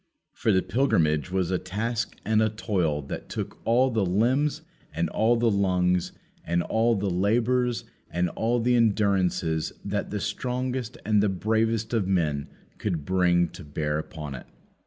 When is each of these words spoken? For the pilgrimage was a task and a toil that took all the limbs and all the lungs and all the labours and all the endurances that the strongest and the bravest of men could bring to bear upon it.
For 0.33 0.51
the 0.51 0.63
pilgrimage 0.63 1.29
was 1.29 1.51
a 1.51 1.59
task 1.59 2.17
and 2.25 2.41
a 2.41 2.49
toil 2.49 3.03
that 3.03 3.29
took 3.29 3.59
all 3.67 3.91
the 3.91 4.03
limbs 4.03 4.63
and 4.91 5.09
all 5.11 5.35
the 5.35 5.51
lungs 5.51 6.11
and 6.43 6.63
all 6.63 6.95
the 6.95 7.07
labours 7.07 7.83
and 8.09 8.27
all 8.29 8.59
the 8.59 8.73
endurances 8.75 9.71
that 9.85 10.09
the 10.09 10.19
strongest 10.19 10.97
and 11.05 11.21
the 11.21 11.29
bravest 11.29 11.93
of 11.93 12.07
men 12.07 12.47
could 12.79 13.05
bring 13.05 13.49
to 13.49 13.63
bear 13.63 13.99
upon 13.99 14.33
it. 14.33 14.47